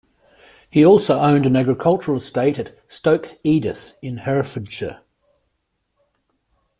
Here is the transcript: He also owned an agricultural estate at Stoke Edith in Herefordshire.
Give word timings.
He 0.71 0.83
also 0.83 1.19
owned 1.19 1.45
an 1.45 1.55
agricultural 1.55 2.17
estate 2.17 2.57
at 2.57 2.75
Stoke 2.87 3.33
Edith 3.43 3.93
in 4.01 4.17
Herefordshire. 4.17 5.01